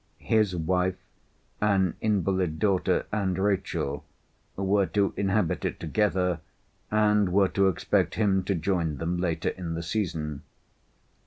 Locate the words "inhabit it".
5.15-5.79